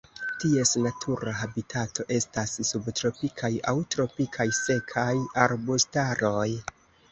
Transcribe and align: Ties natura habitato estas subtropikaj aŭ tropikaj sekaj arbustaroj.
Ties 0.43 0.69
natura 0.85 1.33
habitato 1.41 2.05
estas 2.15 2.55
subtropikaj 2.71 3.53
aŭ 3.73 3.75
tropikaj 3.97 4.49
sekaj 4.63 5.09
arbustaroj. 5.47 6.51